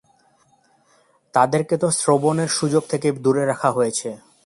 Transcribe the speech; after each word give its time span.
তাদেরকে 1.33 1.75
তো 1.77 1.87
শ্রবণের 1.91 2.49
সুযোগ 2.49 2.83
থেকে 2.89 3.07
দূরে 3.23 3.43
রাখা 3.45 3.69
হয়েছে। 3.71 4.09